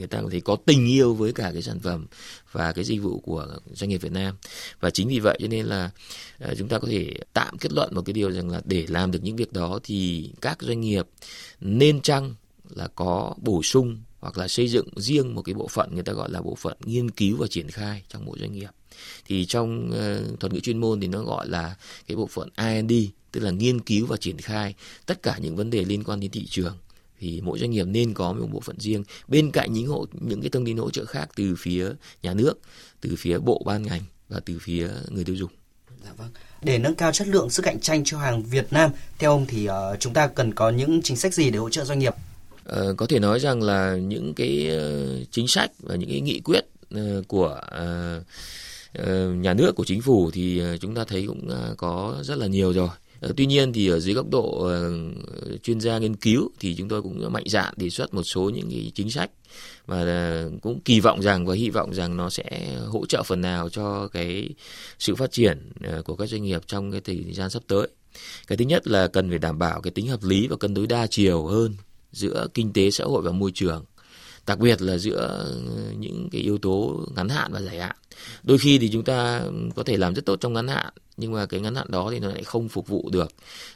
[0.00, 2.06] người ta thấy có tình yêu với cả cái sản phẩm
[2.52, 4.36] và cái dịch vụ của doanh nghiệp Việt Nam.
[4.80, 5.90] Và chính vì vậy cho nên là
[6.38, 9.10] ờ, chúng ta có thể tạm kết luận một cái điều rằng là để làm
[9.10, 11.06] được những việc đó thì các doanh nghiệp
[11.60, 12.34] nên chăng
[12.70, 16.12] là có bổ sung hoặc là xây dựng riêng một cái bộ phận người ta
[16.12, 18.70] gọi là bộ phận nghiên cứu và triển khai trong mỗi doanh nghiệp.
[19.26, 22.92] Thì trong uh, thuật ngữ chuyên môn thì nó gọi là cái bộ phận R&D
[23.32, 24.74] tức là nghiên cứu và triển khai
[25.06, 26.76] tất cả những vấn đề liên quan đến thị trường
[27.20, 30.40] thì mỗi doanh nghiệp nên có một bộ phận riêng bên cạnh những hộ những
[30.40, 31.90] cái thông tin hỗ trợ khác từ phía
[32.22, 32.54] nhà nước,
[33.00, 35.50] từ phía bộ ban ngành và từ phía người tiêu dùng.
[36.04, 36.28] Dạ vâng.
[36.62, 39.68] Để nâng cao chất lượng sức cạnh tranh cho hàng Việt Nam, theo ông thì
[39.68, 42.14] uh, chúng ta cần có những chính sách gì để hỗ trợ doanh nghiệp?
[42.68, 46.40] Uh, có thể nói rằng là những cái uh, chính sách và những cái nghị
[46.40, 48.24] quyết uh, của uh,
[49.36, 52.88] nhà nước của chính phủ thì chúng ta thấy cũng có rất là nhiều rồi
[52.88, 54.92] Ờ, Ờ, tuy nhiên thì ở dưới góc độ ờ,
[55.62, 58.70] chuyên gia nghiên cứu thì chúng tôi cũng mạnh dạn đề xuất một số những
[58.70, 59.30] cái chính sách
[59.86, 63.40] và ờ, cũng kỳ vọng rằng và hy vọng rằng nó sẽ hỗ trợ phần
[63.40, 64.48] nào cho cái
[64.98, 65.72] sự phát triển
[66.04, 67.88] của các doanh nghiệp trong cái thời gian sắp tới.
[68.46, 70.86] Cái thứ nhất là cần phải đảm bảo cái tính hợp lý và cân đối
[70.86, 71.76] đa chiều hơn
[72.12, 73.84] giữa kinh tế, xã hội và môi trường
[74.46, 75.56] đặc biệt là giữa ờ,
[75.98, 77.96] những cái yếu tố ngắn hạn và dài hạn.
[78.42, 79.42] Đôi khi thì chúng ta
[79.76, 82.18] có thể làm rất tốt trong ngắn hạn, nhưng mà cái ngắn hạn đó thì
[82.18, 83.32] nó lại không phục vụ được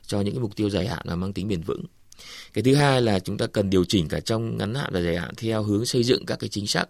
[0.07, 1.85] cho những cái mục tiêu dài hạn và mang tính bền vững.
[2.53, 5.17] Cái thứ hai là chúng ta cần điều chỉnh cả trong ngắn hạn và dài
[5.17, 6.89] hạn theo hướng xây dựng các cái chính sách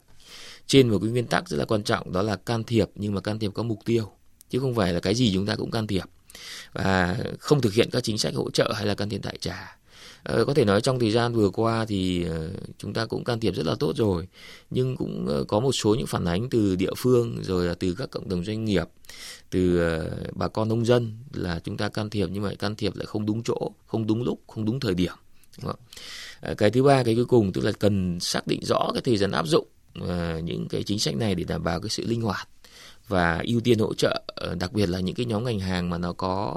[0.66, 3.20] trên một cái nguyên tắc rất là quan trọng, đó là can thiệp nhưng mà
[3.20, 4.10] can thiệp có mục tiêu,
[4.50, 6.04] chứ không phải là cái gì chúng ta cũng can thiệp.
[6.72, 9.76] Và không thực hiện các chính sách hỗ trợ hay là can thiệp đại trà.
[10.24, 13.40] Ờ, có thể nói trong thời gian vừa qua thì ờ, chúng ta cũng can
[13.40, 14.28] thiệp rất là tốt rồi.
[14.70, 17.94] Nhưng cũng ờ, có một số những phản ánh từ địa phương rồi là từ
[17.98, 18.88] các cộng đồng doanh nghiệp
[19.50, 19.80] từ
[20.32, 23.26] bà con nông dân là chúng ta can thiệp nhưng mà can thiệp lại không
[23.26, 25.12] đúng chỗ không đúng lúc không đúng thời điểm
[26.58, 29.30] cái thứ ba cái cuối cùng tức là cần xác định rõ cái thời gian
[29.30, 29.66] áp dụng
[30.44, 32.48] những cái chính sách này để đảm bảo cái sự linh hoạt
[33.08, 34.24] và ưu tiên hỗ trợ
[34.58, 36.56] đặc biệt là những cái nhóm ngành hàng mà nó có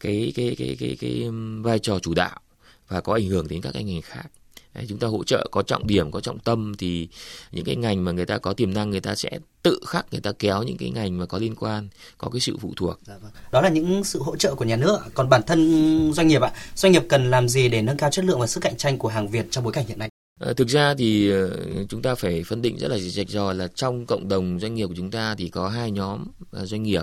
[0.00, 1.30] cái cái cái cái cái, cái
[1.62, 2.40] vai trò chủ đạo
[2.88, 4.26] và có ảnh hưởng đến các ngành khác
[4.74, 7.08] Đấy, chúng ta hỗ trợ có trọng điểm có trọng tâm thì
[7.52, 9.30] những cái ngành mà người ta có tiềm năng người ta sẽ
[9.62, 12.56] tự khắc người ta kéo những cái ngành mà có liên quan có cái sự
[12.60, 13.32] phụ thuộc dạ vâng.
[13.52, 16.52] đó là những sự hỗ trợ của nhà nước còn bản thân doanh nghiệp ạ
[16.74, 19.08] doanh nghiệp cần làm gì để nâng cao chất lượng và sức cạnh tranh của
[19.08, 20.08] hàng Việt trong bối cảnh hiện nay
[20.40, 21.50] À, thực ra thì uh,
[21.88, 24.86] chúng ta phải phân định rất là rạch ròi là trong cộng đồng doanh nghiệp
[24.86, 26.24] của chúng ta thì có hai nhóm
[26.62, 27.02] uh, doanh nghiệp.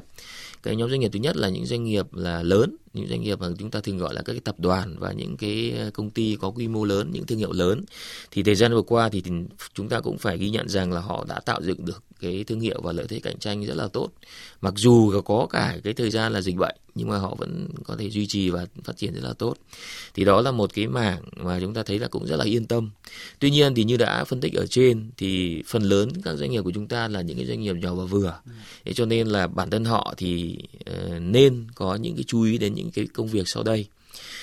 [0.63, 3.39] Cái nhóm doanh nghiệp thứ nhất là những doanh nghiệp là lớn, những doanh nghiệp
[3.39, 6.38] mà chúng ta thường gọi là các cái tập đoàn và những cái công ty
[6.41, 7.84] có quy mô lớn, những thương hiệu lớn.
[8.31, 9.23] Thì thời gian vừa qua thì,
[9.73, 12.60] chúng ta cũng phải ghi nhận rằng là họ đã tạo dựng được cái thương
[12.60, 14.10] hiệu và lợi thế cạnh tranh rất là tốt.
[14.62, 17.95] Mặc dù có cả cái thời gian là dịch bệnh nhưng mà họ vẫn có
[17.95, 19.55] thể duy trì và phát triển rất là tốt.
[20.13, 22.65] Thì đó là một cái mảng mà chúng ta thấy là cũng rất là yên
[22.65, 22.89] tâm.
[23.39, 26.62] Tuy nhiên thì như đã phân tích ở trên thì phần lớn các doanh nghiệp
[26.62, 28.39] của chúng ta là những cái doanh nghiệp nhỏ và vừa.
[28.86, 30.58] Thế cho nên là bản thân họ thì
[30.91, 33.85] uh, nên có những cái chú ý đến những cái công việc sau đây.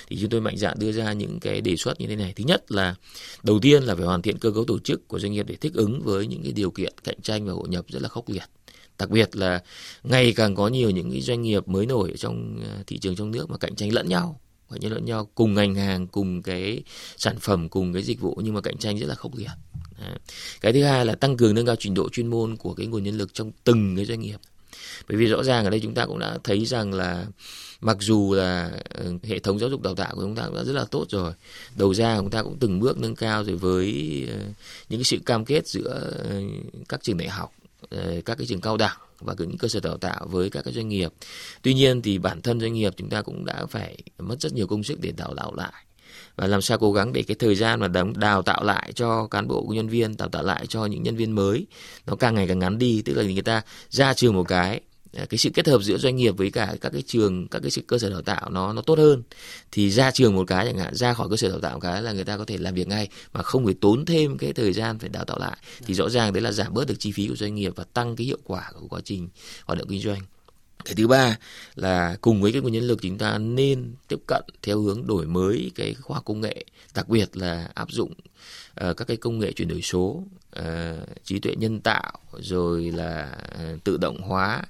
[0.09, 2.33] Thì chúng tôi mạnh dạn đưa ra những cái đề xuất như thế này.
[2.37, 2.95] Thứ nhất là,
[3.43, 5.75] đầu tiên là phải hoàn thiện cơ cấu tổ chức của doanh nghiệp để thích
[5.75, 8.45] ứng với những cái điều kiện cạnh tranh và hội nhập rất là khốc liệt.
[8.99, 9.63] Đặc biệt là
[10.03, 13.17] ngày càng có nhiều những cái doanh nghiệp mới nổi ở trong ờ, thị trường
[13.17, 16.43] trong nước mà cạnh tranh lẫn nhau, cạnh tranh lẫn nhau, cùng ngành hàng, cùng
[16.43, 16.83] cái
[17.17, 19.51] sản phẩm, cùng cái dịch vụ nhưng mà cạnh tranh rất là khốc liệt.
[20.61, 23.05] Cái thứ hai là tăng cường nâng cao trình độ chuyên môn của cái nguồn
[23.05, 24.37] nhân lực trong từng cái doanh nghiệp.
[25.09, 27.27] Bởi vì rõ ràng ở đây chúng ta cũng đã thấy rằng là
[27.83, 30.65] mặc dù là ừ, hệ thống giáo dục đào tạo của chúng ta cũng đã
[30.65, 31.33] rất là tốt rồi,
[31.77, 33.87] đầu ra chúng ta cũng từng bước nâng cao rồi với
[34.29, 34.39] ờ,
[34.89, 36.41] những cái sự cam kết giữa ờ,
[36.89, 37.53] các trường đại học
[37.91, 40.75] ờ, các cái trường cao đẳng và những cơ sở đào tạo với các cái
[40.75, 41.13] doanh nghiệp.
[41.63, 44.67] Tuy nhiên thì bản thân doanh nghiệp chúng ta cũng đã phải mất rất nhiều
[44.67, 45.85] công sức để đào tạo lại.
[46.37, 49.49] Và làm sao cố gắng để cái thời gian mà đào tạo lại cho cán
[49.49, 51.67] bộ, nhân viên, đào tạo lại cho những nhân viên mới,
[52.07, 54.81] nó càng ngày càng ngắn đi, tức là người ta ra trường một cái
[55.13, 57.83] cái sự kết hợp giữa doanh nghiệp với cả các cái trường các cái sự
[57.87, 59.23] cơ sở đào tạo nó nó tốt hơn.
[59.73, 62.03] Thì ra trường một cái chẳng hạn ra khỏi cơ sở đào tạo một cái
[62.03, 64.73] là người ta có thể làm việc ngay mà không phải tốn thêm cái thời
[64.73, 65.57] gian phải đào tạo lại.
[65.87, 68.17] Thì rõ ràng đấy là giảm bớt được chi phí của doanh nghiệp và tăng
[68.17, 69.29] cái hiệu quả của quá trình
[69.65, 70.21] hoạt động kinh doanh.
[70.85, 71.39] Cái thứ ba
[71.75, 75.27] là cùng với cái nguồn nhân lực chúng ta nên tiếp cận theo hướng đổi
[75.27, 79.53] mới cái khoa công nghệ đặc biệt là áp dụng uh, các cái công nghệ
[79.53, 80.25] chuyển đổi số
[80.59, 80.65] uh,
[81.25, 84.63] trí tuệ nhân tạo rồi là uh, tự động hóa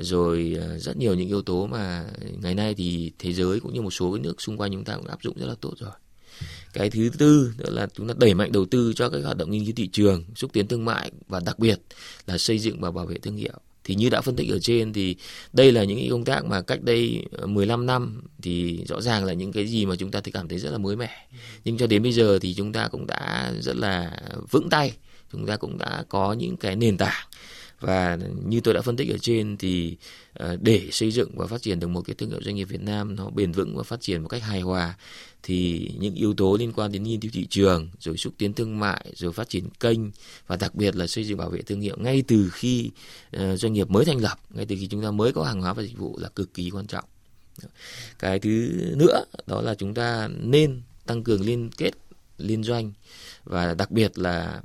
[0.00, 2.04] rồi ờ, rất nhiều những yếu tố mà
[2.42, 5.06] ngày nay thì thế giới cũng như một số nước xung quanh chúng ta cũng
[5.06, 5.90] áp dụng rất là tốt rồi.
[6.72, 9.50] Cái thứ tư nữa là chúng ta đẩy mạnh đầu tư cho các hoạt động
[9.50, 11.80] nghiên cứu thị trường, xúc tiến thương mại và đặc biệt
[12.26, 13.60] là xây dựng và bảo vệ thương hiệu.
[13.84, 15.16] Thì như đã phân tích ở trên thì
[15.52, 19.32] đây là những công tác mà cách đây ờ, 15 năm thì rõ ràng là
[19.32, 21.28] những cái gì mà chúng ta thì cảm thấy rất là mới mẻ.
[21.64, 24.92] Nhưng cho đến bây giờ thì chúng ta cũng đã rất là vững tay,
[25.32, 27.26] chúng ta cũng đã có những cái nền tảng
[27.80, 29.96] và như tôi đã phân tích ở trên thì
[30.32, 32.80] à, để xây dựng và phát triển được một cái thương hiệu doanh nghiệp Việt
[32.80, 34.94] Nam nó bền vững và phát triển một cách hài hòa,
[35.42, 38.78] thì những yếu tố liên quan đến nghiên cứu thị trường, rồi xúc tiến thương
[38.78, 39.98] mại, rồi phát triển kênh
[40.46, 42.90] và đặc biệt là xây dựng bảo vệ thương hiệu ngay từ khi
[43.30, 45.72] à, doanh nghiệp mới thành lập, ngay từ khi chúng ta mới có hàng hóa
[45.72, 47.04] và dịch vụ là cực kỳ quan trọng.
[48.18, 51.90] Cái thứ nữa đó là chúng ta nên tăng cường liên kết
[52.38, 52.92] liên doanh
[53.44, 54.60] và đặc biệt là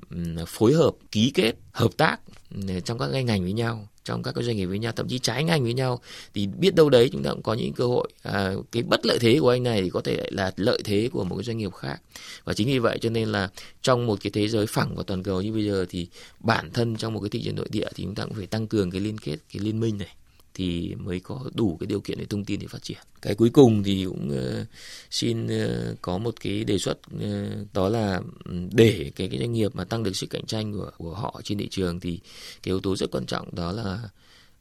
[0.47, 2.17] phối hợp ký kết hợp tác
[2.55, 5.43] ừ, trong các ngành với nhau trong các doanh nghiệp với nhau thậm chí trái
[5.43, 6.01] ngành với nhau.
[6.33, 9.19] Thì biết đâu đấy chúng ta cũng có những cơ hội à, cái bất lợi
[9.19, 11.73] thế của anh này thì có thể là lợi thế của một cái doanh nghiệp
[11.73, 12.01] khác.
[12.43, 13.49] Và chính vì vậy cho nên là
[13.81, 16.07] trong một cái thế giới phẳng và toàn cầu như bây giờ thì
[16.39, 18.67] bản thân trong một cái thị trường nội địa thì chúng ta cũng phải tăng
[18.67, 20.15] cường cái liên kết cái liên minh này
[20.53, 22.97] thì mới có đủ cái điều kiện để thông tin để phát triển.
[23.21, 24.29] Cái cuối cùng thì cũng
[24.61, 24.67] uh,
[25.11, 29.53] xin uh, có một cái đề xuất uh, đó là ừ, để cái cái doanh
[29.53, 32.19] nghiệp mà tăng được sức cạnh tranh của của họ trên thị trường thì
[32.63, 33.99] cái yếu tố rất quan trọng đó là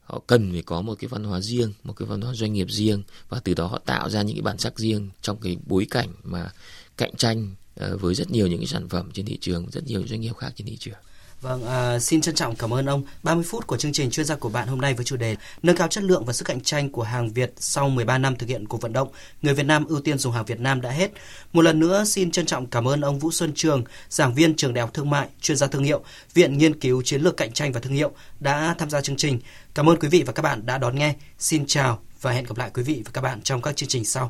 [0.01, 2.67] họ cần phải có một cái văn hóa riêng, một cái văn hóa doanh nghiệp
[2.69, 5.87] riêng và từ đó họ tạo ra những cái bản sắc riêng trong cái bối
[5.89, 6.51] cảnh mà
[6.97, 10.21] cạnh tranh với rất nhiều những cái sản phẩm trên thị trường, rất nhiều doanh
[10.21, 10.97] nghiệp khác trên thị trường.
[11.41, 13.03] Vâng, à, xin trân trọng cảm ơn ông.
[13.23, 15.75] 30 phút của chương trình chuyên gia của bạn hôm nay với chủ đề nâng
[15.75, 18.67] cao chất lượng và sức cạnh tranh của hàng Việt sau 13 năm thực hiện
[18.67, 19.07] cuộc vận động
[19.41, 21.11] người Việt Nam ưu tiên dùng hàng Việt Nam đã hết.
[21.53, 24.73] Một lần nữa xin trân trọng cảm ơn ông Vũ Xuân Trường, giảng viên trường
[24.73, 27.71] Đại học Thương mại, chuyên gia thương hiệu, Viện Nghiên cứu Chiến lược cạnh tranh
[27.71, 29.39] và thương hiệu đã tham gia chương trình.
[29.73, 31.15] Cảm ơn quý vị và các bạn đã đón nghe.
[31.39, 34.05] Xin chào và hẹn gặp lại quý vị và các bạn trong các chương trình
[34.05, 34.29] sau.